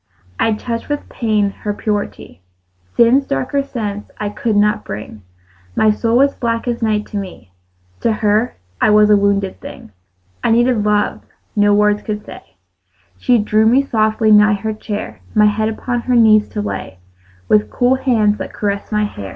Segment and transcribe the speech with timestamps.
[0.39, 2.41] I touched with pain her purity;
[2.97, 5.21] Sin's darker sense I could not bring:
[5.75, 7.51] My soul was black as night to me:
[7.99, 9.91] To her I was a wounded thing.
[10.43, 11.21] I needed love
[11.55, 12.55] no words could say;
[13.19, 16.97] She drew me softly nigh her chair, My head upon her knees to lay,
[17.47, 19.29] With cool hands that caressed my hair.